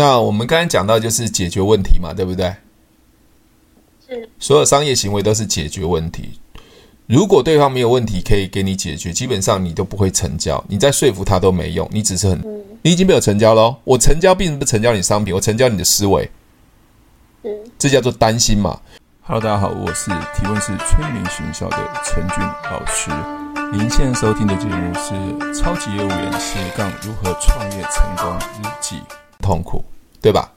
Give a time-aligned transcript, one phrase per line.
[0.00, 2.54] 那我们刚才讲到就是解决问题嘛，对不对？
[4.08, 4.30] 是。
[4.38, 6.40] 所有商业行为都是解决问题。
[7.06, 10.64] 如果对方没有问题可以给你解决，基本上你都不会成交。
[10.68, 12.40] 你再说服他都没用，你只是很，
[12.80, 13.76] 你已经没有成交喽。
[13.84, 16.30] 我成交并不是成交你商品，我成交你的思维。
[17.42, 18.80] 嗯，这叫做担心嘛。
[19.20, 21.76] Hello，大家好，我是提问是催眠学校的
[22.06, 22.38] 陈俊
[22.70, 23.10] 老师。
[23.70, 25.12] 您现在收听的节目是
[25.54, 28.96] 《超级业务员斜杠如何创业成功日记》。
[29.42, 29.82] 痛苦，
[30.22, 30.52] 对吧？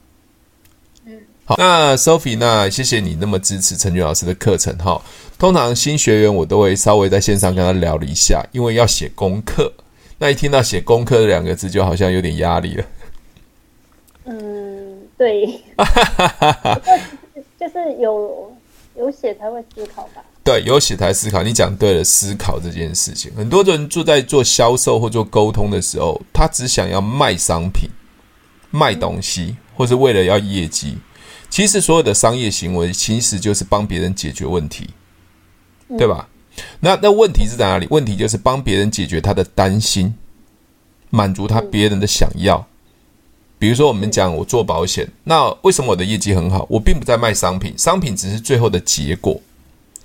[1.06, 5.00] 嗯，好，那 Sophie，那谢谢你那么支持陈俊老师的课程哈。
[5.38, 9.72] 通常新学员我都会稍微在线上跟他聊了一下，因为要写功课。
[10.18, 12.84] 那一听到写功课这两个字，就好像有点压力了。
[14.26, 15.46] 嗯，对，
[17.58, 18.54] 就是有
[18.96, 20.22] 有写才会思考吧。
[20.42, 21.42] 对，有写才思考。
[21.42, 27.88] 你讲对了，思考这件事情，很多人就在做销售或做沟通的时候，他只想要卖商品。
[28.70, 30.96] 卖东西，或是为了要业绩，
[31.50, 34.90] 其实所有的商业行为其实就是帮别人解决问题，
[35.98, 36.28] 对吧？
[36.80, 37.86] 那那问题是在哪里？
[37.90, 40.14] 问题就是帮别人解决他的担心，
[41.10, 42.66] 满足他别人的想要。
[43.58, 46.66] 比如说，我们讲我做保险，那为什么我的业绩很好？
[46.68, 49.40] 我并不在卖商品，商品只是最后的结果，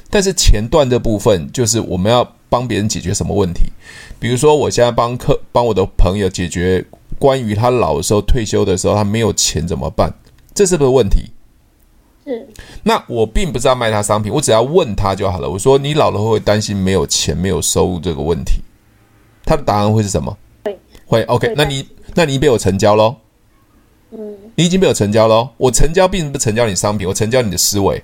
[0.10, 3.64] 但是前段的部分就是我们要帮别人解决什么问题？
[4.20, 6.86] 比如说，我现在帮客帮我的朋友解决。
[7.20, 10.12] 关于他老的时候、退休的时候，他没有钱怎么办？
[10.56, 11.32] 这是不是问题？
[12.26, 12.48] 是。
[12.84, 15.50] 那我并不是要卖他商品，我只要问他就好了。
[15.50, 18.62] 我说：“你老了会不会担心没有钱、没有收入这个问题？”
[19.46, 20.38] 他的答案会是什么？
[20.64, 20.80] 会。
[21.06, 21.24] 会。
[21.24, 23.16] OK，那你那你被我成交喽？
[24.12, 24.36] 嗯。
[24.56, 25.50] 你已经被我成交喽。
[25.58, 28.02] 我成交并不是成交你商品，我成交你的思维。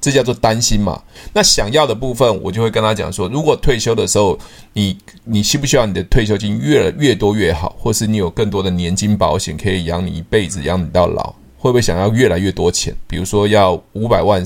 [0.00, 1.02] 这叫做担心嘛？
[1.32, 4.38] 那想要的部分，我就会跟他讲说：如果退休的时候，
[4.72, 11.34] 你你需不需要你的退休金越越多越好，或是你有更多的年金保险可以养你一辈子，养你到老？
[11.58, 12.94] 会不会想要越来越多钱？
[13.06, 14.44] 比如说要五百万、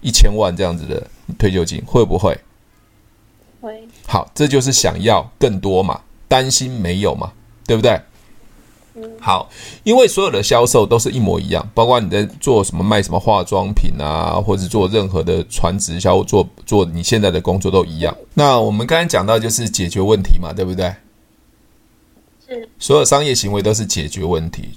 [0.00, 1.04] 一千万这样子的
[1.38, 2.38] 退休金，会不会？
[3.60, 3.82] 会。
[4.06, 6.00] 好，这就是想要更多嘛？
[6.28, 7.32] 担心没有嘛？
[7.66, 8.00] 对不对？
[9.20, 9.48] 好，
[9.84, 18.16] 因为所有的销售都是一模一样，包括你在做什么卖什么化妆品啊，或者做任何的传直销，做做你现在的工作都一样。
[18.34, 20.92] 那我们刚才讲到就是解决问题嘛，对不对？
[22.48, 22.68] 是。
[22.78, 24.70] 所有商业行为都是解决问题。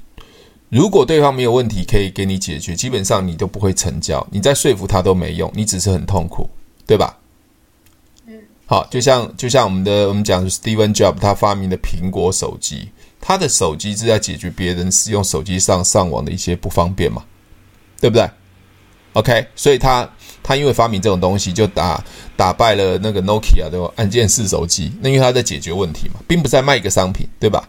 [0.69, 6.49] 如果对方没有问题可以给你解决，基本上你都不会成交，你再说服他都没用，你只是很痛苦，
[6.85, 7.17] 对吧？
[8.27, 8.33] 嗯。
[8.65, 12.89] 好，就像就像我们的我们讲的 Steven Jobs 他发明的苹果手机。
[13.27, 17.25] 他的手机是在解决别人使用手机上上网的一些不方便嘛，
[17.99, 18.29] 对不对
[19.13, 20.07] ？OK，所以他
[20.43, 22.05] 他因为发明这种东西，就打
[22.37, 24.91] 打败了那个 Nokia 的按键式手机。
[25.01, 27.67] 那因为他在解决问题嘛，并不是在卖一个商品，对吧？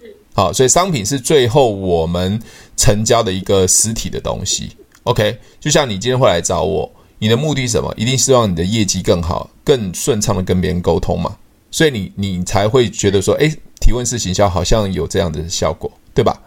[0.00, 0.16] 是。
[0.34, 2.42] 好，所以商品是最后我们
[2.76, 4.76] 成交的一个实体的东西。
[5.04, 6.90] OK，就像你今天会来找我，
[7.20, 7.94] 你的目的是什么？
[7.96, 11.36] 一定是让你的业绩更好，更顺畅的跟别人沟通嘛。
[11.70, 13.56] 所以你你才会觉得说，哎。
[13.80, 16.40] 提问式行销好像有这样的效果，对吧？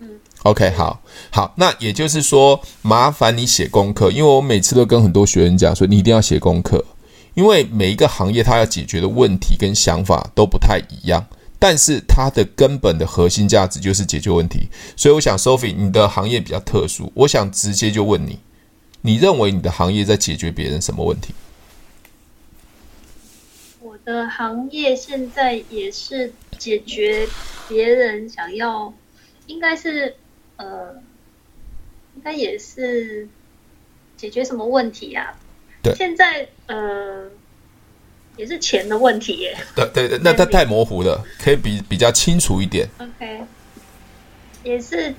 [0.00, 0.08] 嗯
[0.42, 6.84] ，OK，好，好，那也就是说，麻烦你写功课，因为我每次都跟很多学员讲说，你一定要写功课，
[7.34, 11.26] 因为每一个行业它要解决的问题跟想法都不太一样，
[11.58, 14.68] 但是它的根本的核心价值就是解决问题。
[14.96, 18.38] 所以我想，Sophie，你的行业比较特殊，我想直接就问你，
[19.02, 21.34] 你认为你的行业在解决别人什么问题？
[24.10, 27.28] 的行业现在也是解决
[27.68, 28.92] 别人想要，
[29.46, 30.16] 应该是
[30.56, 30.94] 呃，
[32.16, 33.28] 应该也是
[34.16, 35.34] 解决什么问题呀？
[35.82, 37.30] 对，现在呃，
[38.36, 39.56] 也是钱的问题耶。
[39.76, 42.88] 对对对，那它太模糊了，可以比比较清楚一点。
[42.98, 43.44] OK，
[44.64, 45.14] 也是。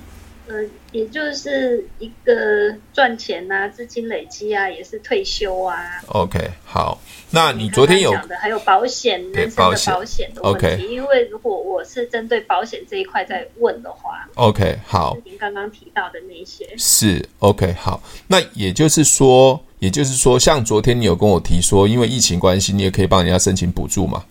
[0.52, 6.02] 呃，也就是一个赚钱啊，资金累积啊，也是退休啊。
[6.08, 10.66] OK，好，那你昨天有讲的还有保险，人身的保险的问题。
[10.66, 10.86] Okay.
[10.88, 24.22] 因为如果我是针对保险这一块在问的话，OK，好，您刚刚提到的那些是 OK，好，那也就是说，也就是说，像昨天你有跟我提说，因为疫情关系，你也可以帮人家申请补助嘛？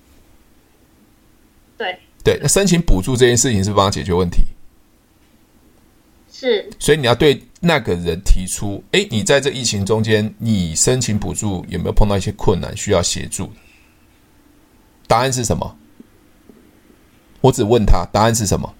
[1.79, 4.43] 对，对，那申请补助这件事情是帮他解决问题。
[6.41, 13.51] 是，所以你要对那个人提出，哎，你在这疫情中间，你申请补助有没有碰到一些困难需要协助？
[15.07, 15.77] 答案是什么？
[17.41, 18.73] 我只问他，答案是什么？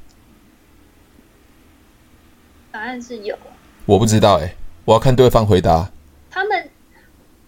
[2.72, 3.38] 答案是有。
[3.86, 4.56] 我不知道，哎，
[4.86, 5.92] 我要看对方回答。
[6.32, 6.70] 他们，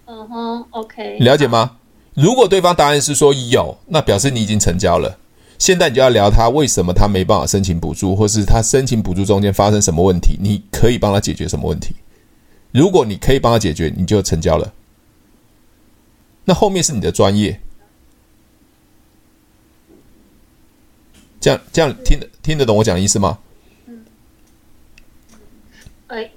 [0.05, 1.77] 嗯哼，OK，了解吗？
[2.13, 5.17] 如果对方答案是说有，那表示你已经成交了。
[5.59, 11.95] 现在你就要聊他为什么他没办法申请补助，或是他申请补助中间发生什么问题，你可以帮他解决什么问题。
[12.71, 14.73] 如果你可以帮他解决，你就成交了。
[16.43, 17.59] 那后面是你的专业。
[21.39, 23.39] 这样这样听得听得懂我讲的意思吗？
[23.85, 24.03] 嗯。
[26.07, 26.29] 哎，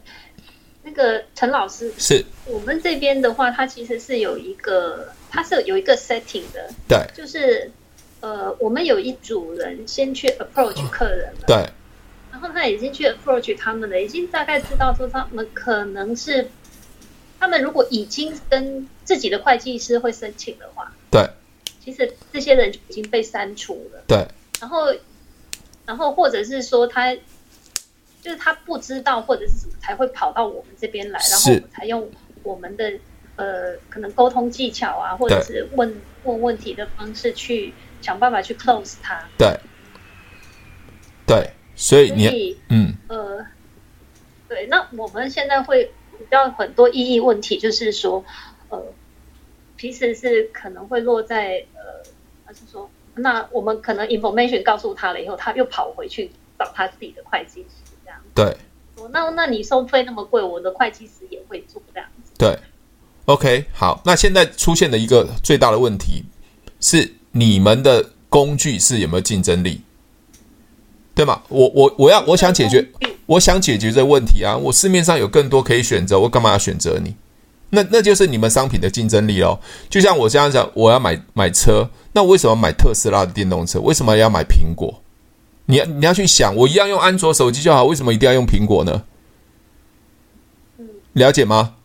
[0.84, 6.70] 那个陈老师，是我们这边的话，它其实是有一个，它是有一个 setting 的。
[6.86, 6.98] 对。
[7.16, 7.70] 就是。
[8.26, 11.56] 呃，我们有一组人先去 approach 客人了，对，
[12.32, 16.48] 然后他已经去 approach 他们了，已经大概知道说他们可能是，
[17.38, 21.30] 他们如果已经跟自己的会计师会申请的话，对，
[21.84, 24.26] 其实这些人就已经被删除了，对，
[24.60, 24.92] 然后，
[25.86, 32.10] 然后或者是说他就是他不知道或者是什么才会跑到我们这边来，然后我们才用
[32.42, 32.92] 我们的
[33.36, 37.72] 呃可能沟通技巧啊，或者是问问问题的方式去。
[38.06, 39.20] 想办法去 close 它。
[39.36, 39.58] 对，
[41.26, 43.44] 对，所以你所以嗯呃，
[44.48, 48.24] 对，那我们现在会比较很多异议问题，就是说
[48.68, 48.80] 呃，
[49.76, 52.08] 其实是可能会落在呃，
[52.44, 58.20] 还是说，那我们可能 information 告诉他了以后，他又跑回去找他自己的会计师这样。
[58.32, 58.56] 对，
[59.10, 62.30] 那那你收费那么贵，我的会计师也会做这样子。
[62.38, 62.56] 对
[63.24, 66.24] ，OK，好，那现在出现的一个最大的问题
[66.78, 67.12] 是。
[67.36, 69.82] 你们的工具是有没有竞争力？
[71.14, 71.42] 对吗？
[71.48, 72.86] 我我我要我想解决，
[73.26, 74.56] 我想解决这个问题啊！
[74.56, 77.14] 我市面上有更多可以选择，我干嘛要选择你？
[77.70, 79.58] 那那就是你们商品的竞争力哦。
[79.88, 83.80] 就像我这样讲，我要买买车，那为什么买特斯拉的电动车？
[83.80, 85.02] 为什么要买苹果？
[85.66, 89.04] 你要你要去想，我一样用安卓手机就好，为什么一定要用苹果呢？
[91.14, 91.75] 了解吗？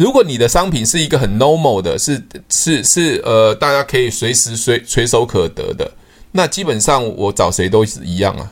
[0.00, 5.92] 如果你的商品是一个很 normal 的，是是是呃，大家可以随时随随手可得的，
[6.32, 8.50] 那基本上我找谁都是一样啊。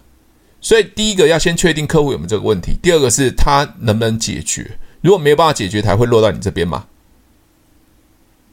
[0.61, 4.79] 所以第一个要先确定客户有没有这个问题，第二个是他能不能解决。
[5.00, 6.85] 如果没有办法解决，才会落到你这边嘛。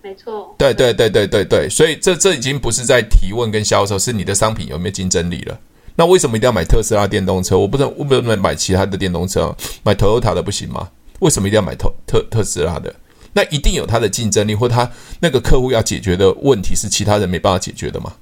[0.01, 0.56] 没错。
[0.57, 5.59] 对对对对对对，所以这这已经不是在提问跟销售，是你的商品有没有竞争力了。
[5.98, 7.57] 那为什么一定要买特斯拉电动车？
[7.57, 9.53] 我不能我不能买其他的电动车，
[9.83, 10.88] 买 Toyota 的不行吗？
[11.19, 12.94] 为什么一定要买特特特斯拉的？
[13.33, 14.89] 那一定有它的竞争力，或他
[15.19, 18.13] 那个客户要解决的问题是其他人没办法解决的吗？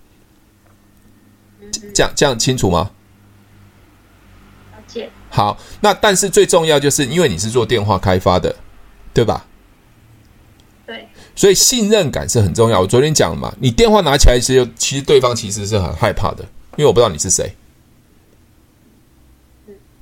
[1.93, 2.91] 这样这样清楚吗？
[5.29, 8.55] 好，那但是最重要就是因为你是做电话开发的，
[9.11, 9.47] 对吧？
[10.85, 11.07] 对。
[11.35, 12.81] 所以信任感是很重要。
[12.81, 16.43] 我昨天讲了嘛，你电话拿起来其实其实对方其实是很害怕的，
[16.77, 17.55] 因为我不知道你是谁，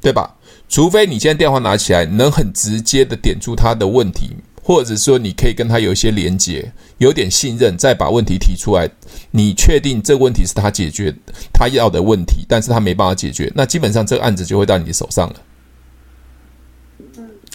[0.02, 0.36] 对吧？
[0.72, 4.30] 除非你现在电话拿起来，能很直接的点出他的问题，
[4.64, 8.90] 或者说你可以跟他有一些连接，有点信任，再把问题提出来，
[9.32, 11.14] 你确定这个问题是他解决
[11.54, 15.36] 他要的问题，但是他没办法解决，那基本上这个案子就会到你的手上了。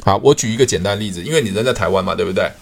[0.03, 2.53] 好，我举一个简单例子，因为你人在台湾嘛，对不对？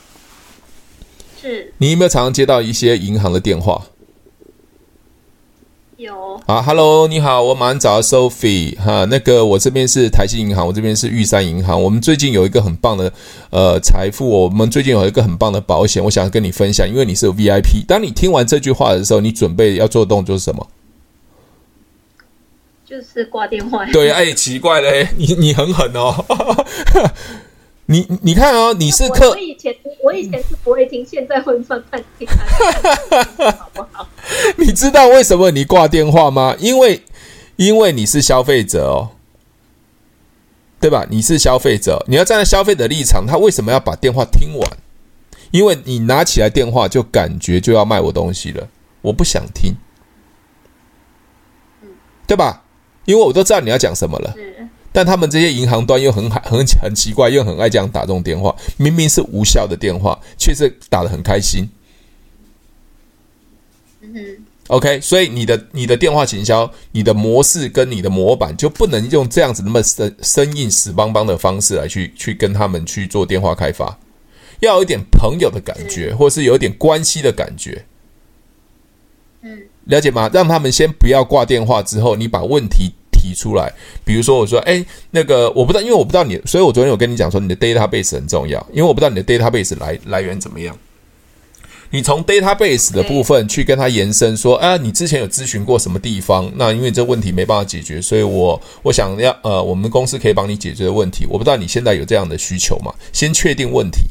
[1.43, 1.75] 是。
[1.79, 3.85] 你有没有常常接到一些银行的电话？
[5.97, 13.13] 有啊，Hello，你好，我马上找到 Sophie 哈，那个我这边是台新银行，我这边是玉山银行，我们最近有一个很棒的
[13.51, 17.87] 呃财富，我们最近有一个很棒的保险，我想跟你分享，因为你是 VIP。
[17.87, 20.67] 当你听完这句话的时候，你准备要做的动作是什么？
[22.85, 23.85] 就是挂电话。
[23.87, 26.13] 对，哎，奇怪嘞，你你很狠哦。
[27.87, 29.31] 你你看哦，你是客。
[29.31, 32.27] 我以前我以前是不会听，现在会慢慢听，
[33.59, 34.09] 好不好？
[34.57, 36.57] 你知道为什么你挂电话吗？
[36.59, 37.03] 因为
[37.57, 39.11] 因为你是消费者哦，
[40.81, 41.07] 对吧？
[41.11, 44.79] 你是消费者，你要站在消费者立场，他为什么要把电话听完？
[45.51, 48.67] 因为你拿起来电话就感觉就要卖我东西了，
[49.03, 49.75] 我不想听，
[52.27, 52.65] 对吧？
[53.05, 54.35] 因为我都知道你要讲什么了。
[54.95, 61.69] 但他们这些银行端又很很很奇怪，又很爱这样打这种电话，明明是无效的电话，却是打得很开心。
[64.03, 64.45] 嗯哼。
[64.69, 73.99] OK，所以你的你的电话行销，你的模式跟你的模板就不能用这样子那么生生硬死邦邦的方式来去去跟他们去做电话开发，
[74.61, 77.85] 要有一点朋友的感觉，或是有一点关系的感觉。
[79.43, 80.31] 嗯，了解吗？
[80.33, 82.93] 让他们先不要挂电话，之后你把问题。
[83.25, 83.73] 提出来，
[84.05, 90.77] 比如说我说，哎，那个我不知道，因为我不知道你，所以我昨天有跟你讲说，你的 database 很重要，因为我不知道你的 database 来来源怎么样。
[91.89, 96.53] 你从 database 的部分去跟他延伸说，啊，你之前有咨询过什么地方？
[96.57, 101.25] 那因为这问题没办法解决，所以我我想要呃，我们公司可以帮你解决的问题。
[101.31, 102.93] 我不知道你现在有这样的需求吗？
[103.13, 104.03] 先确定问题。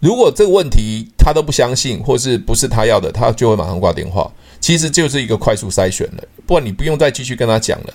[0.00, 4.30] 如果这个问题他都不相信，或是不是他要的，他就会马上挂电话。
[4.60, 7.94] 其实就是一个快速筛选了，不然你不用再继续跟他讲了。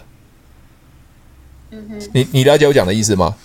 [1.71, 3.35] 嗯哼，你你了解我讲的意思吗？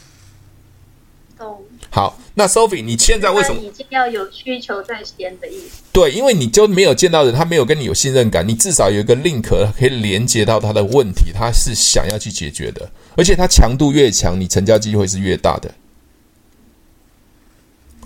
[1.38, 1.62] 懂。
[1.90, 5.82] 好，那 Sophie，你现在为什么已经要有需求在先的意思？
[5.92, 15.73] 对，因为你就没有见到人，他没有跟你有信任感，你至少有一个 link 可以连接到他的问题，他是想要去解决的，而且他强度越强，你成交机会是越大的。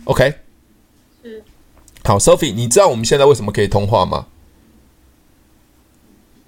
[0.05, 0.35] OK，
[1.23, 1.43] 是。
[2.05, 4.27] 好，Sophie，你知道我们现在为什么可以通话吗？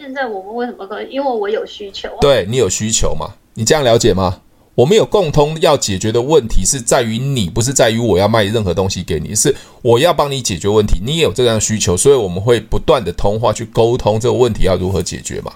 [0.02, 1.12] 现在我们为什么可以？
[1.12, 2.18] 因为我有需求啊。
[2.20, 3.34] 对，你有需求嘛？
[3.54, 4.40] 你这样了解吗？
[4.74, 10.98] 我们有共通要解决的问题是在于你，不是在于我要卖任何东西给你，是我要帮你解决问题。
[11.04, 15.52] 你也有这样的需求，所以我们会不断的通话去沟通这个问题要如何解决嘛？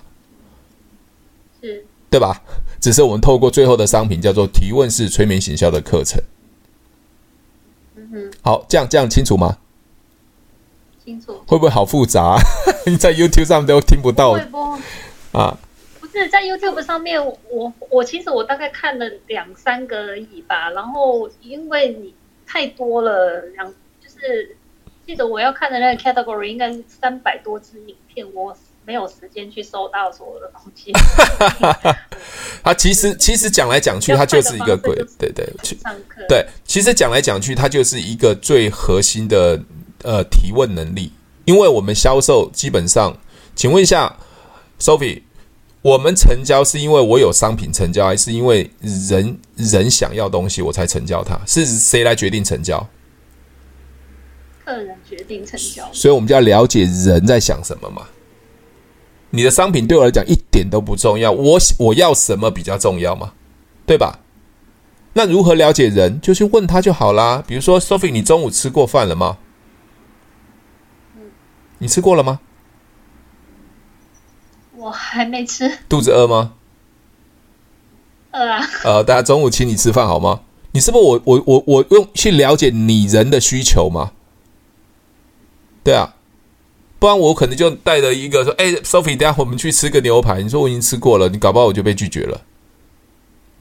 [1.61, 2.41] 是，对吧？
[2.81, 6.23] 只是我们透过最后的商品叫做提问式催眠行销的课程。
[7.97, 9.59] 嗯哼，好，这样这样清楚吗？
[11.05, 11.33] 清楚。
[11.49, 12.37] 会不会好复杂？
[12.67, 14.79] 你 在 YouTube 上都听不到会不？
[16.13, 20.71] 是在 YouTube 上面，我我其实我大概看了两三个而已吧。
[20.71, 22.15] 然后因为你
[22.47, 23.69] 太多了，两
[24.01, 24.57] 就是
[25.07, 30.91] 记得我要看的那个 category 应该是三百多支影片，我没有时间去搜到所有的东西。
[32.65, 35.47] 他其实其实讲来讲去，它就是一个鬼，对对
[35.83, 39.61] 上课对，其实讲来讲去，它就是一个最核心的
[40.03, 41.13] 呃提问能力。
[41.47, 43.17] 因为我们销售基本上，
[43.55, 44.15] 请问一下
[44.79, 45.23] Sophie。
[45.83, 51.39] 我们成交是因为我有商品成交，还是因为人人想要东西我才成交它？
[51.47, 52.85] 是谁来决定成交？
[54.65, 55.89] 客人决定成交。
[55.93, 58.03] 所以我们就要了解人在想什么嘛。
[59.31, 63.33] 你的商品对我来讲一点都不重要，我我要什么比较重要嘛？
[63.87, 64.19] 对吧？
[65.13, 66.21] 那如何了解人？
[66.21, 67.45] 就去问他就好啦。
[67.47, 69.39] 比如说，Sophie，你中午吃过饭了吗？
[71.79, 72.41] 你吃过了吗？
[74.77, 76.53] 我还没吃，肚子饿吗？
[78.33, 78.61] 饿啊！
[78.85, 80.41] 呃，大家中午请你吃饭好吗？
[80.73, 84.13] 你是不是我我我我用去了解你人的需求嘛？
[85.83, 86.15] 对啊，
[86.99, 90.43] 不然我可能就带着一个说，哎，Sophie，等下我们去吃个牛排。
[90.43, 92.43] 你说我已经吃过了，你搞不好我就被拒绝了。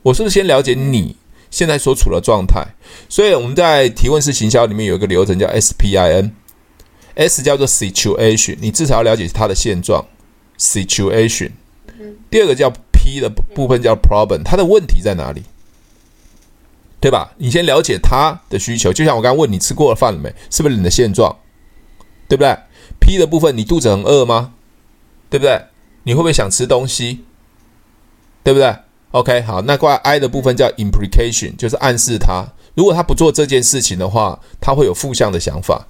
[0.01, 1.15] 我是不是先了解你
[1.49, 2.65] 现在所处的状态？
[3.07, 5.47] 所以我们在提问式行销里面有一个流程叫
[7.15, 10.05] S 叫做 Situation，你至少要了解它的现状。
[10.57, 11.51] Situation，
[12.29, 15.43] 第二个叫 P 的部分叫 Problem，它的问题在哪里？
[17.01, 17.33] 对吧？
[17.37, 20.33] 你先了解他的需求，就像我刚刚问你吃过了饭了没？
[20.49, 21.35] 是不是你的现状？
[22.27, 22.57] 对不对
[22.99, 24.53] ？P 的部分，你肚子很饿吗？
[25.29, 25.65] 对不对？
[26.03, 27.25] 你会不会想吃东西？
[28.43, 28.75] 对不对
[29.11, 35.85] ？OK，好，那挂 I 的部分叫 Implication，就是暗示他，如果他不做这件事情的话，他会有负向的想法。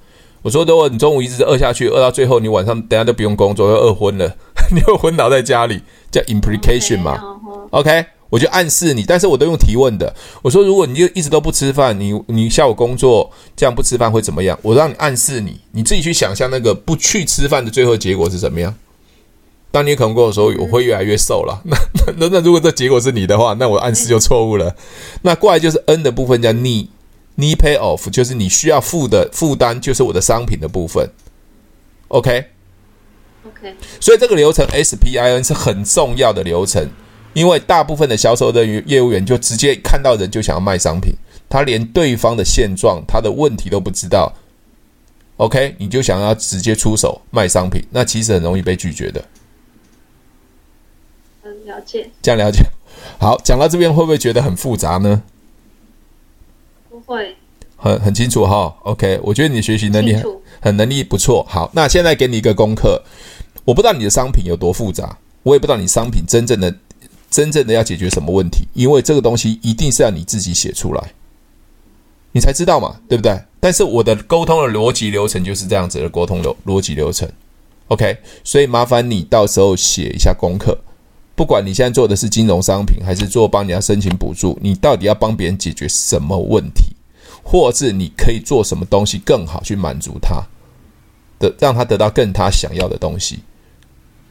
[0.45, 4.31] 我说，如果你中午一直饿下去，饿到最后，你晚上等下都不用工作，又饿昏了，
[4.71, 7.19] 你会昏倒在家里，叫 implication 嘛
[7.71, 10.15] ？OK，我就暗示你，但是我都用提问的。
[10.43, 14.55] 我说，如果你就一直都不吃饭，你你下午工作这样不吃饭会怎么样？
[14.61, 18.71] 我让你暗示你，你自己去想象那个不去吃饭的最后结果是怎么样？
[19.71, 21.75] 当你可能跟我说我会越来越瘦了， 那
[22.17, 24.75] 那那如果这结果是你的话，那我暗示就错误了。
[25.23, 26.91] 那过来就是 N 的部分叫你。
[27.37, 31.09] Need pay off 就是你需要付的负担，就是我的商品的部分。
[32.07, 32.45] Okay?
[33.45, 33.73] okay.
[33.99, 36.89] 所以这个流程 SPIN 是很重要的流程，
[37.33, 41.13] 因为大部分的销售的业务员就直接看到人就想要卖商品，
[41.49, 44.33] 他连对方的现状、他的问题都不知道。
[45.37, 49.25] OK，你就想要直接出手卖商品，那其实很容易被拒绝的。
[51.43, 52.09] 嗯，了解。
[52.21, 52.63] 这样了解。
[53.19, 55.21] 好，讲到这边会不会觉得很复杂呢？
[57.05, 57.35] 会
[57.77, 60.23] 很很清楚哈，OK，我觉得你的学习能力很
[60.61, 61.45] 很能力不错。
[61.47, 63.01] 好，那现在给你一个功课，
[63.63, 66.73] 我不知道你的商品有多复杂，我也不知道你商品真正的
[67.29, 71.11] 真正的要解决什么问题，因为这个东西一定是要你自己写出来，
[72.31, 73.39] 你才知道嘛，对不对？
[73.59, 77.29] 但是我的沟通的逻辑流程就是这样子的沟通逻逻辑流程
[77.89, 80.77] ，OK，所以麻烦你到时候写一下功课，
[81.35, 86.94] 不管你现在做的是金融商品，还是做帮你要申请补助，你到底要帮别人解决什么问题？
[87.45, 90.41] 或是你可以做什么东西更好去满足他
[91.39, 93.39] 的，让他得到更他想要的东西。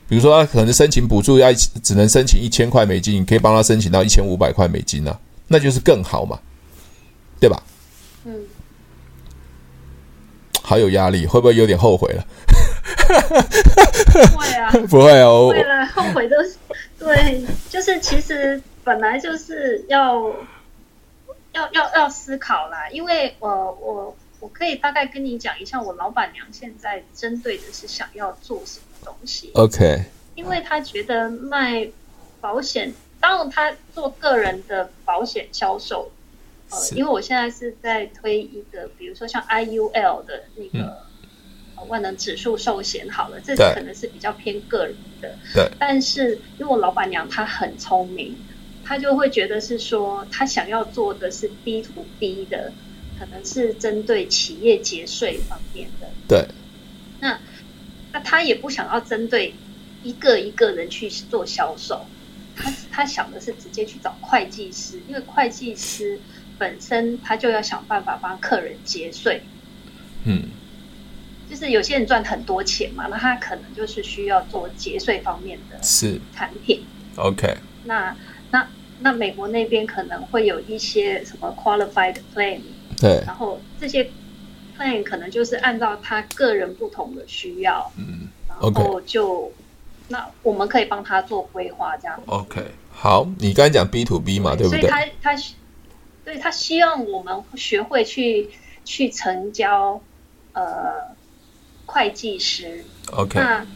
[0.09, 5.16] 比如说，他可能申请补助要只能申请一千块美金，你可以帮他申请到一千五百块美金啊，
[5.47, 6.38] 那就是更好嘛，
[7.38, 7.62] 对吧？
[8.25, 8.35] 嗯。
[10.62, 12.26] 好有压力，会不会有点后悔了？
[14.33, 15.49] 不会啊， 不会哦。
[15.52, 16.56] 为了后悔都是
[16.99, 20.35] 对，就是其实本来就是要。
[21.54, 23.49] 要要要思考啦，因为我
[23.80, 29.50] 我我可以大概跟你讲一下，我老板娘现在针对的是想要做什么东西。
[29.54, 30.02] OK，
[30.34, 31.88] 因为她觉得卖
[32.40, 36.11] 保险，当然她做个人的保险销售，
[36.70, 41.06] 呃，因为我现在是在推一个，比如说像 IUL 的那个、
[41.78, 45.38] 嗯、万能指数寿险，好了，这可能是比较偏个人的。
[45.54, 45.70] 对。
[45.78, 48.37] 但是因为我老板娘她很聪明，
[48.85, 52.73] 她就会觉得是说，他想要做的是 B to B 的。
[53.17, 56.49] 可能是针对企业节税方面的，对。
[57.21, 57.38] 那
[58.12, 59.55] 那他也不想要针对
[60.03, 62.07] 一个一个人去做销售，
[62.57, 66.19] 他他想的是直接去找会计师，因为会计师
[66.59, 69.45] 本身他就要想办法帮客人节税。
[70.25, 70.49] 嗯，
[71.49, 76.83] 就是有些人赚很多钱嘛，那他可能就是需要做节税方面的是产品。
[77.14, 78.14] OK，那
[78.54, 78.68] 那
[79.00, 82.61] 那美国那边可能会有一些什么 qualified plan。
[83.00, 84.08] 对，然后这些
[84.78, 89.52] plan 可能就是按照他个人不同的需要，嗯，然后就.
[90.06, 92.20] 那我们可以帮他做规划，这样。
[92.26, 94.80] OK，好，你刚才讲 B to B 嘛，对，对不对？
[94.80, 95.42] 所以他他
[96.26, 98.50] 对他希望我们学会去
[98.84, 99.99] 去成交
[100.52, 101.16] 呃
[101.87, 102.84] 会计师。
[103.12, 103.66] OK，那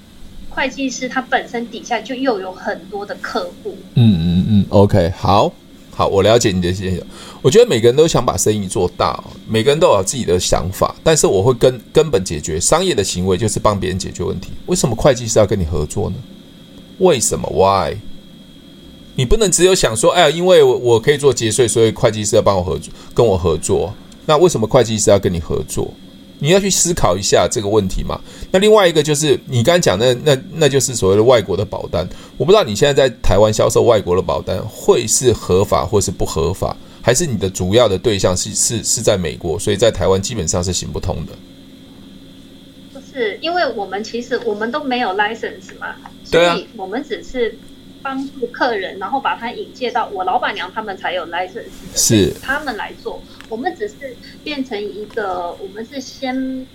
[0.50, 3.78] 会计师他本身底下就又有很多的客户。
[3.94, 5.52] 嗯嗯嗯，OK，好。
[5.94, 7.04] 好，我了解你的现象。
[7.42, 10.94] 我觉得每个人都想把生意做大，每个人都有自己的想法。
[11.02, 14.50] 但是我会根根本解决商业的行为，就是帮别人解决问题。
[14.66, 16.16] 为什么会计师要跟你合作呢？
[16.98, 17.96] 为什么？Why？
[19.16, 23.92] 你不能只有想说，哎呀，因为我我可以做节税，所以会计师要帮我合作，跟我合作。
[24.24, 25.92] 那为什么会计师要跟你合作？
[26.38, 28.20] 你要去思考一下这个问题嘛。
[28.50, 32.08] 那另外一个就是你刚才讲的，那那就是所谓的外国的保单。
[32.36, 41.32] 我不知道你现在在台湾销售外国的保单会是合法或是不合法，还是你的主要的对象是是是在美国，所以在台湾基本上是行不通的。
[42.94, 47.58] 就是，因为我们其实我们都没有 license 嘛，所以我们只是
[48.00, 53.20] 帮助客人，然后把他引介到我老板娘他们才有 license，是他们来做。
[53.48, 56.66] 我们只是变成一个，我们是先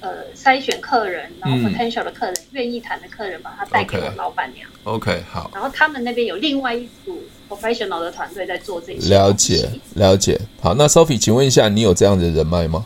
[0.00, 4.68] 呃筛选客人，然后 potential 的客人、愿、嗯、意谈的客人，把他带给我老板娘。
[4.84, 5.50] OK，, 好。
[5.54, 9.08] 然后他们那边有另外一组 professional 的团队在做这些。
[9.08, 10.40] 了解，了解。
[10.60, 12.84] 好，那 Sophie，请问一下，你有这样的人脉吗？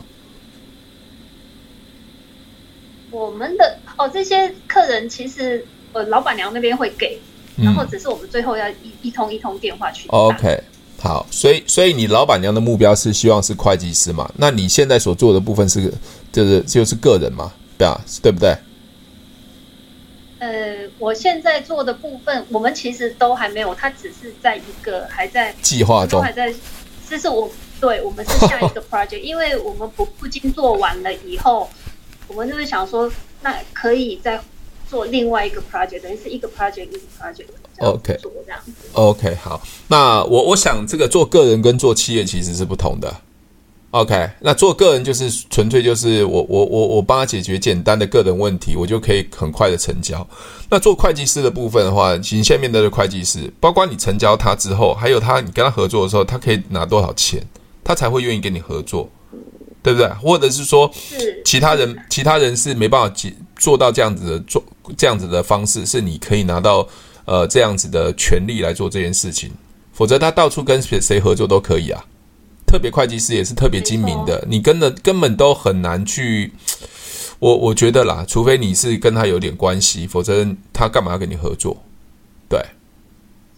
[3.11, 7.17] 我们的哦，这些客人其实呃老板娘那边会给，
[7.57, 10.11] 然后只是我们最后要一一通一通电话去、嗯。
[10.11, 10.63] OK。
[11.05, 14.27] 好，所以所以你老板娘的目标是希望是会计师嘛？
[14.37, 15.93] 那你现在所做的部分是
[16.31, 17.53] 就是就是个人嘛？
[17.77, 18.57] 对啊，对不对？
[20.39, 26.51] 呃，我现在做的部分，我们其实都还没有，他只是在一个还在计划中，还在，
[27.07, 27.47] 这是我
[27.79, 31.69] 对我们是下一个 project，因为我们不不经做完了以后，
[32.27, 33.11] 我们就是想说，
[33.43, 34.41] 那可以再
[34.89, 37.45] 做另外一个 project，等于是一个 project 一个 project。
[37.79, 38.19] OK，OK，、
[38.93, 39.33] okay.
[39.33, 39.61] okay, 好。
[39.87, 43.13] 那我我想，这个做个人跟做企业其实是不同的。
[43.91, 50.27] OK，那做个人就是纯粹就是我我我我帮他解决简单的个人问题，我就可以很快的成交。
[50.69, 57.41] 那做会计师的部分的话，其实现在面对的会计师，包括你成交他之后，还有他你跟他合作的时候，他可以拿多少钱，
[57.85, 59.09] 他才会愿意跟你合作，
[59.81, 60.09] 对不对？
[60.21, 60.91] 或者是说，
[61.45, 63.15] 其他人其他人是没办法
[63.55, 64.61] 做到这样子的做
[64.97, 66.87] 这样子的方式，是你可以拿到。
[67.27, 69.49] 呃，这样子的权利来做这件事情，
[69.91, 72.05] 否则他到处跟谁谁合作都可以啊。
[72.67, 76.51] 特别会计师也是特别精明的，你跟的根本都很难去。
[77.39, 81.75] 我我觉得啦，除非你是跟他有点关系，否则他干嘛要跟你合作？
[82.47, 82.63] 对，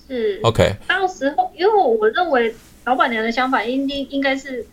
[0.08, 0.74] 是 OK。
[0.88, 4.66] 到时候，因为我认为老板娘的想法应应应该是，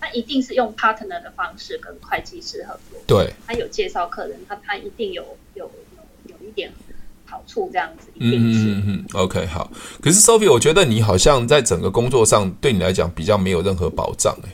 [0.00, 3.00] 他一定是用 partner 的方式跟会计师合作。
[3.06, 5.22] 对，他有介绍客人，他他一定有
[5.54, 5.70] 有
[6.26, 6.72] 有有一点。
[7.26, 9.70] 好处这样子，嗯嗯嗯嗯，OK 好。
[10.02, 14.50] 可是 Sophie，我觉得你好像在整个工作上，对你来讲比较没有任何保障哎。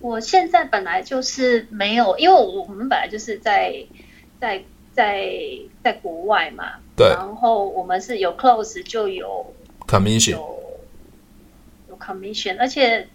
[0.00, 3.82] 我现在本来就是没有，因为我们本来就是在
[4.38, 5.32] 在在
[5.82, 7.06] 在国外嘛，对。
[7.08, 9.54] 然后我们是有 close 就有
[9.86, 10.60] commission，有
[11.88, 13.08] 有 commission，而且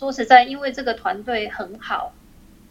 [0.00, 2.14] 说实在，因为这个团队很好。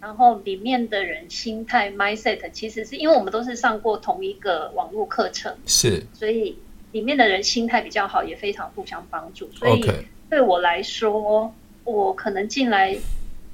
[0.02, 6.58] 然后里面的人心态 mindset 其实是因为我们都是上过同一个网络课程，是，所以
[6.92, 9.48] 里面的人心态比较好，也非常互相帮助。
[9.52, 9.86] 所以
[10.28, 11.54] 对我来说.
[11.86, 12.96] 我可能进来，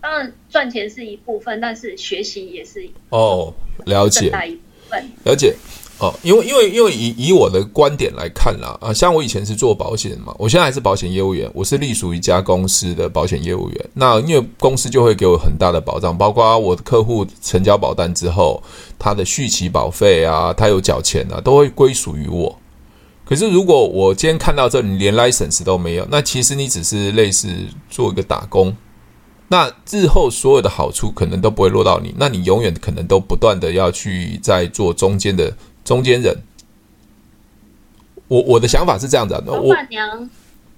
[0.01, 3.53] 当然赚钱是一部分，但是学习也是哦，
[3.85, 5.55] 了解，大一部分，了解。
[5.97, 13.89] 哦，因为因为因为以以我的观点来看啦，啊，像我以前是做保险嘛，我现在还是保险业务员，我是隶属于一家公司的保险业务员。
[13.93, 18.61] 那因为公司就会给我很大的保障，包括我的客户成交保单之后，
[18.99, 22.59] 他的续期保费啊，他有缴钱啊，都会归属于我。
[23.23, 27.47] 可是如果我今天看到这，你连 license 都没有，那其实你只是类似
[27.89, 28.75] 做一个打工，
[29.47, 35.55] 那日后所有的好处可能都不会落到你，那你永远可能都不断的要去在做中间的。
[35.85, 36.35] 中间人，
[38.27, 40.29] 我我的想法是这样子的，老板娘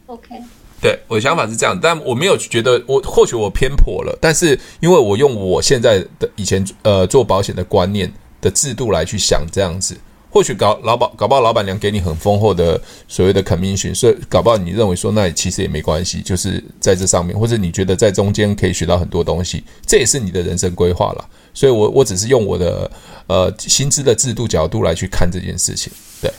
[0.05, 0.35] ，OK，
[0.79, 9.97] 对，我的想法是这样，但我没有觉得我或许我偏颇了，但是因为我用我现在的以前呃做保险的观念的制度来去想这样子，
[10.29, 21.29] 或许搞老保搞不好老板娘给你很丰厚的所谓的 commission，所以搞不好你认为说那其实也没关系，就是在这上面，或者你觉得在中间可以学到很多东西，这也是你的人生规划了。
[21.53, 22.91] 所以我我只是用我的
[23.27, 26.31] 呃薪资的制度角度来去看这件事情，对。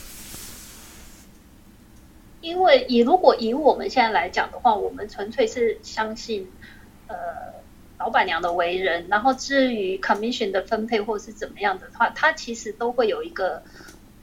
[2.41, 6.47] 因为以如果以我们现在来讲的话，我们纯粹是相信
[7.07, 7.15] 呃
[7.99, 13.61] 老板娘的为人，然后至于 commission 的分配或是怎么样的话，它其实都会有一个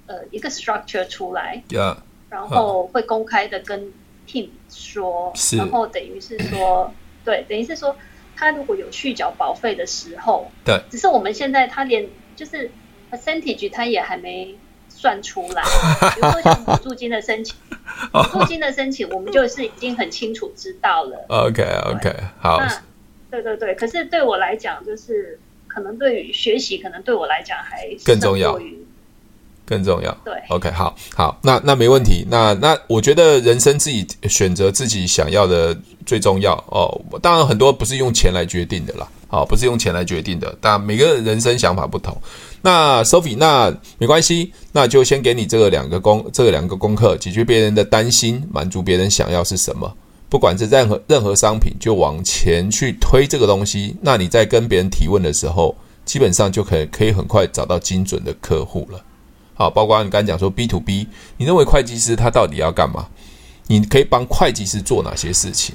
[0.06, 1.98] 呃一个 structure 出来，Yeah.
[2.30, 3.92] 然后会公开的跟
[4.26, 6.92] team 说，是然后等于是说，
[7.24, 7.96] 对，等于是说。
[8.38, 12.70] 他如果有续缴保费的时候，对，只是我们现在他连就是
[13.10, 14.54] percentage 他也还没
[14.90, 15.62] 算出来。
[16.14, 17.56] 比如说像补助金的申请，
[18.12, 21.24] 补助金的申请，我们就是已经很清楚知道了。
[21.32, 22.60] OK OK，好。
[23.30, 28.58] 那对对对，可是对我来讲，就是可能对于学习，可能对我来讲还更重要。
[29.68, 36.54] 更重要，对，OK，好，好，那那没问题，那那我觉得人生自己选择自己想要的最重要。
[36.68, 36.86] 哦。
[37.20, 42.16] 当然很多不是用钱来决定的啦，好，不是用钱来决定的，但每个人生想法不同。
[42.62, 49.92] 那 Sophie，那没关系，那就先给你这个两个功，这个两个功课，解决别人的担心，满足别人想要是什么，
[50.28, 53.96] 不管是任何任何商品，就往前去推这个东西。
[54.00, 59.00] 那你在跟别人提问的时候，基本上就可以可以很快找到精准的客户了。
[59.54, 63.06] 好，包括你刚才讲说 B to B，你认为会计师他到底要干嘛？
[63.68, 65.74] 你可以帮会计师做哪些事情？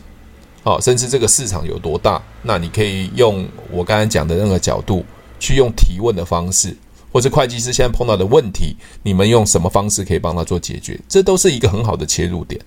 [0.64, 2.22] 好，甚至这个市场有多大？
[2.44, 5.04] 那你可以用我刚才讲的那个角度，
[5.40, 6.78] 去用提问的方式，
[7.12, 11.00] 或者会计师现在碰到的问题，你们用什么方式可以帮他做解决？
[11.08, 12.62] 这都是一个很好的切入点。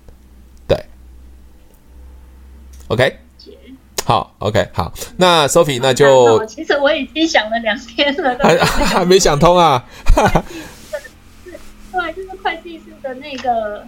[2.87, 3.19] 对，OK，
[4.05, 9.85] 好，OK，好，那 Sophie，那就其实我已经想了两天了，还还没想通啊。
[11.91, 13.87] 对，就是会计师的那个，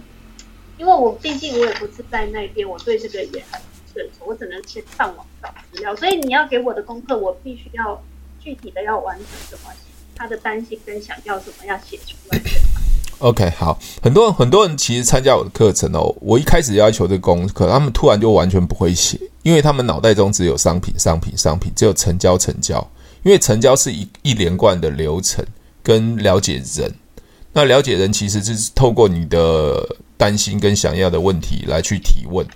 [0.78, 5.94] 因为我毕竟我也不是在那边，我对这个也很不清楚，我只能先上网找资料。
[5.94, 8.02] 所以你要给我的功课，我必须要
[8.40, 9.70] 具体的要完成什么，
[10.16, 12.40] 他的担心跟想要什么要写出来。
[13.20, 22.78] OK，好，很多人很多人其实参加我的课程哦，我一开始要求这个功课，他们突然就完全不会写，因为他们脑袋中只有商品、商品、商品，只有成交、成交，
[23.24, 25.44] 因为成交是一一连贯的流程
[25.82, 26.94] 跟了解人。
[27.52, 29.84] 那了解人其实就是透过你的
[30.16, 32.46] 担心跟想要的问题来去提问。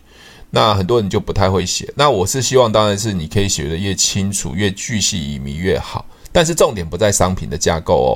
[0.51, 1.92] 那很多人就不太会写。
[1.96, 6.05] 那我是希望，当然是你可以写得越清楚、越具细靡遗越好。
[6.31, 8.12] 但是重点不在商品的架构哦，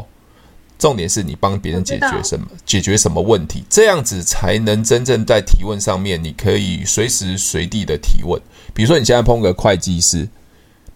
[0.78, 8.40] 重点是你帮别人解决什么、解决什么问题，这样子才能真正在提问上面，你可以随时随地的提问。
[8.74, 10.28] 比如说，你现在碰个会计师，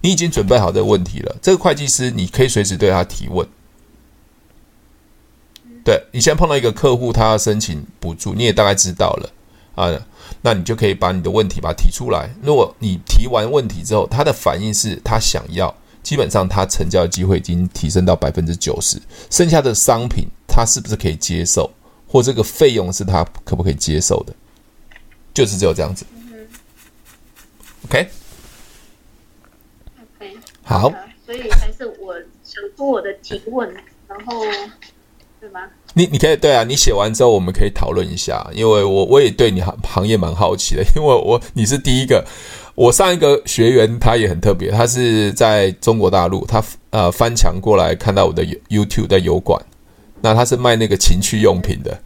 [0.02, 1.36] 你已经准备好这个问题了。
[1.40, 3.46] 这个会计师，你可以随时对他提问。
[5.82, 9.30] 对，你现在碰到一个客户，他要申请补助，你也大概知道了
[9.74, 9.90] 啊，
[10.42, 12.28] 那你就可以把你的问题把它提出来。
[12.42, 19.00] 如果你提完问题之后，他的反应是他想要，基本上他成交的机会已经提升到百分之九十。
[19.30, 21.70] 剩下的商品他是不是可以接受，
[22.06, 24.34] 或这个费用是他可不可以接受的，
[25.32, 26.04] 就是只有这样子。
[27.84, 28.10] OK，OK，
[30.62, 30.92] 好，
[31.24, 33.72] 所以还是我想说我的提问，
[34.08, 34.44] 然后。
[35.40, 35.60] 对吗？
[35.94, 42.24] 你你可以对啊，你写完之后我们可以讨论一下，因为我我也对你行行业蛮好奇的，因为我你是第一个，
[42.74, 49.60] 我上一个学员他也很特别，他是在中国大陆，他呃翻墙过来看到我的 YouTube 的油管，
[50.20, 51.98] 那他是卖那个情趣用品的，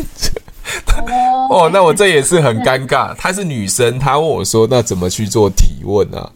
[1.50, 6.30] 哦，那我这也是很尴尬，她是女生，她问我说那怎么去做提问啊？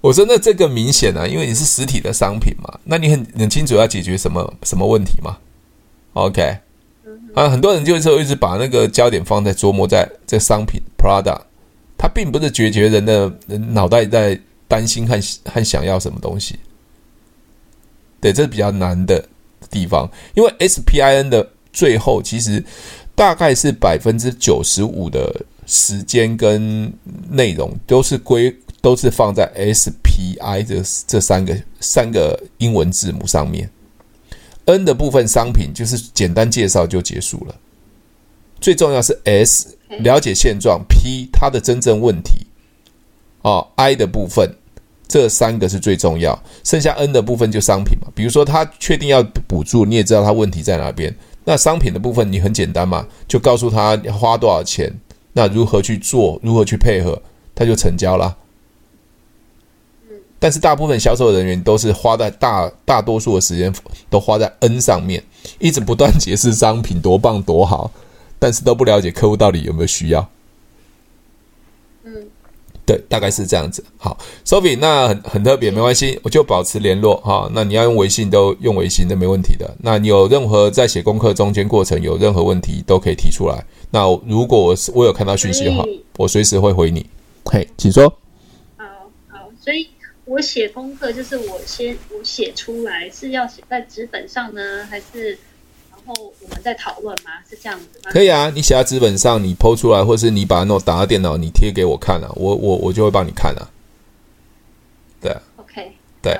[0.00, 5.36] 我说：“那这个明显啊，因为你是实体的商品嘛，那你很很清楚要解决什么什么问题嘛
[6.14, 6.58] ？OK，
[7.34, 11.42] 啊，很多人就是一直把那个焦点放在琢磨在这商品 product，
[11.98, 16.58] 它并不是解决人的人脑袋在担心和和想要什么东西。
[18.20, 19.22] 对，这是比较难的，
[19.70, 22.64] 地方，因为 SPIN 的最后其实
[23.14, 26.92] 大概是百分之九十五的时间跟
[27.28, 33.70] 内容都是归都是放在 SPI 这这三个三个英文字母上面。
[34.66, 37.54] N 的部分商品就是简单介绍就结束了，
[38.60, 42.46] 最重要是 S 了解现状，P 它的真正问题，
[43.42, 44.54] 哦，I 的部分
[45.08, 48.06] 这三个是最重要，剩下 N 的部分就商品嘛。
[48.14, 51.12] 比如说他确定要补助，你也知道他问题在哪边，
[51.44, 54.92] 那商品的部分你很简单嘛，就告诉他花多少钱，
[55.32, 57.20] 那如何去做，如何去配合，
[57.56, 58.36] 他就成交了。
[60.40, 63.72] 但是大部分销售人员都是花在大大多数的时间
[64.08, 65.22] 都花在 N 上面，
[65.58, 67.92] 一直不断解释商品多棒多好，
[68.38, 70.26] 但是都不了解客户到底有没有需要。
[72.04, 72.26] 嗯，
[72.86, 73.84] 对，大概是这样子。
[73.98, 77.46] 好，Sophie，那很很特别，没关系，我就保持联络哈。
[77.52, 79.70] 那你要用微信都用微信，都没问题的。
[79.82, 83.62] 那你有任何在写功课中间过程有任何问题都可以提出来。
[83.90, 85.84] 那如果我我有看到讯息的话，
[86.16, 87.04] 我随时会回你。
[87.44, 88.08] 嘿，请说。
[88.78, 88.84] 好
[89.28, 89.86] 好，所以。
[90.30, 95.30] 我写功课就是我先我写出来是要写在纸本上呢，还是
[95.90, 97.32] 然后我们再讨论吗？
[97.50, 98.12] 是这样子吗？
[98.12, 103.66] 可以啊，你写在纸本上，你 PO 出来，或是你把那种打到电脑，你贴给我看啊，我我我就会帮你看啊。
[105.20, 106.38] 对，OK，对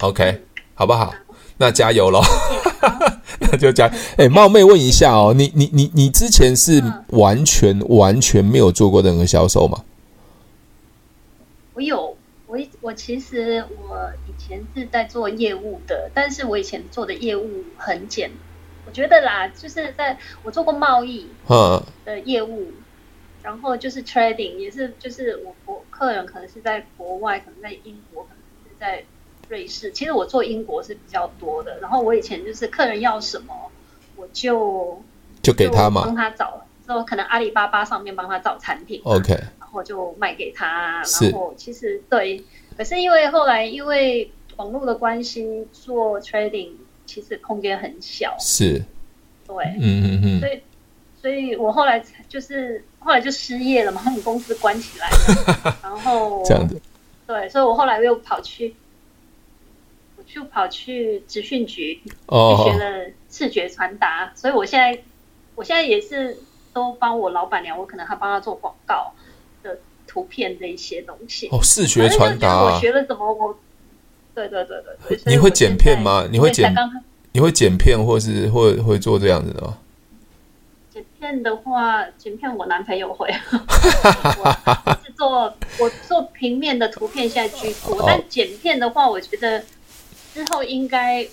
[0.00, 0.42] ，OK，嗯，
[0.74, 1.14] 好不好？
[1.56, 2.20] 那加油喽，
[3.40, 3.90] 那就加。
[4.18, 9.82] 哎，冒昧问一下哦，你你你你之前是完全、嗯、完全没有做过任何销售吗？
[11.72, 12.14] 我有。
[12.50, 18.32] 我我其实我以前是在做业务的，但是我以前做的业务很简，
[18.86, 21.28] 我觉得啦，就是在我做过贸易
[22.04, 22.72] 的业务，
[23.44, 29.04] 然后就是 trading，也是就是我国客人可能是在国外，可能在英国，可能是在
[29.48, 29.92] 瑞士。
[29.92, 33.70] 其实我做英国是比较多的，然后我以前就是客人要什么，
[34.16, 35.00] 我就
[35.40, 39.38] 就给他嘛，帮他找，之后可能阿里巴巴上面帮他找产品，OK。
[39.70, 42.42] 然后就卖给他，然后其实对，
[42.76, 46.72] 可是因为后来因为网络的关系做 trading，
[47.06, 48.84] 其实空间很小，是，
[49.46, 50.62] 对，嗯嗯嗯，所以
[51.22, 56.82] 所以我后来就是后来就失业了嘛，我们公司关起来了， 然后这样子，
[57.28, 58.74] 对，所以我后来又跑去，
[60.16, 65.00] 我就跑去职训局，哦，去学了视觉传达，所以我现在
[65.54, 66.36] 我现在也是
[66.72, 69.12] 都帮我老板娘，我可能还帮她做广告。
[70.10, 72.74] 图片这一些东西哦，视觉传达、啊。
[72.74, 73.32] 我学了什么？
[73.32, 73.56] 我，
[74.34, 75.32] 对对对对对。
[75.32, 76.26] 你会剪片吗？
[76.32, 76.74] 你会剪？
[77.30, 79.78] 你会剪片，或是会会做这样子的吗？
[80.92, 83.32] 剪片的话，剪片我男朋友会。
[84.42, 88.00] 我是做我做平面的图片，现在居多。
[88.00, 89.62] 哦、但剪片的话，我觉得
[90.34, 91.24] 之后应该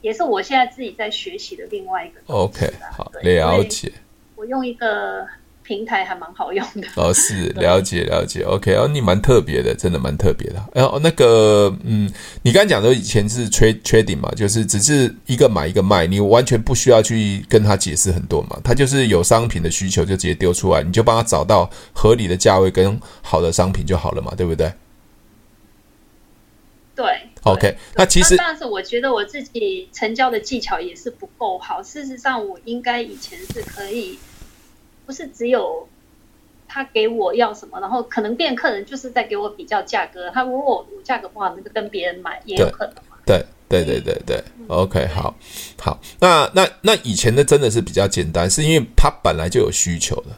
[0.00, 2.20] 也是我现在自己在学习的另外一个。
[2.26, 3.92] OK，好，了解。
[4.34, 5.24] 我用一个。
[5.64, 10.62] 平台还蛮好用的哦，是了解了解，OK 哦，你蛮特别的，真的蛮特别的。
[10.74, 24.70] 然后那个，嗯，你刚才讲的以前是 trade trading 嘛，就是只是一个买一个卖，你完全不需要去跟他解释很多嘛，他就是有商品的需求就直接丢出来，你就帮他找到合理的价位跟好的商品就好了嘛，对不对？
[26.94, 27.06] 对
[27.42, 34.18] ，OK，那其实但是我觉得我自己成交的技巧也是不够好，事实上我应该以前是可以。
[35.06, 35.86] 不是只有
[36.68, 40.30] 他给我要什么，然后可能变客人就是在给我比较价格。
[40.30, 43.16] 他如果我价格不好，那就跟别人买也有可能嘛。
[43.26, 45.34] 对对对对对，嗯，OK，好，
[45.80, 46.00] 好。
[46.20, 50.30] 那那那以前的真的是比较简单，是因为他本来就有需求的。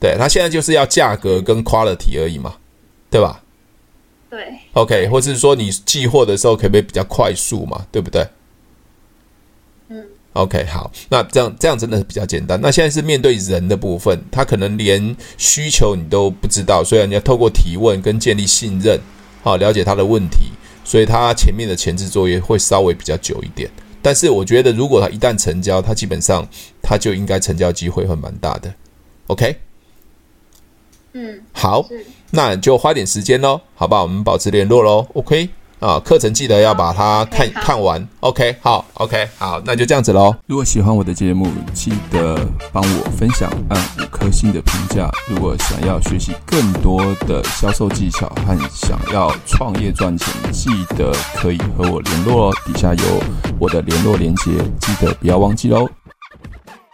[0.00, 2.56] 对，他现在就是要价格跟 quality 而已嘛，
[3.10, 3.42] 对吧？
[4.30, 4.58] 对。
[4.74, 7.86] OK，或者是说你寄货的时候可不可以比较快速嘛？
[7.90, 8.24] 对不对
[10.38, 12.60] ？OK，好，那这样这样真的是比较简单。
[12.60, 19.00] 那现在是面对人的部分，他可能连需求你都不知道，所以你要透过提问跟建立信任，
[19.42, 20.52] 好，了解他的问题，
[20.84, 23.68] 所以他前面的前置作业会稍微比较久一点。
[24.00, 26.46] 但是我觉得，如果他一旦成交，他基本上
[26.80, 28.72] 他就应该成交机会会蛮大的。
[29.26, 29.56] OK，
[31.14, 31.84] 嗯，好，
[32.30, 34.02] 那就花点时间喽，好不好？
[34.02, 35.04] 我们保持联络喽。
[35.14, 35.48] OK。
[35.80, 38.06] 啊，课程记得要把它看看完。
[38.20, 40.34] OK，好，OK，好，那就这样子喽。
[40.46, 42.36] 如果喜欢我的节目，记得
[42.72, 45.10] 帮我分享，按五颗星的评价。
[45.28, 52.54] 如果想要学习更多的销售技巧和想要创业赚钱，记得可以和我联络哦。
[52.66, 53.22] 底下有
[53.58, 55.88] 我的联络连接，记得不要忘记喽。